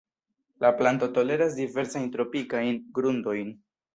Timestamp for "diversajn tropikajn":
1.59-2.83